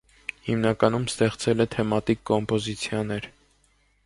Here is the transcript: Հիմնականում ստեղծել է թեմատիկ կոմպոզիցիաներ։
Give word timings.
Հիմնականում 0.47 1.05
ստեղծել 1.11 1.67
է 1.67 1.67
թեմատիկ 1.75 2.25
կոմպոզիցիաներ։ 2.31 3.31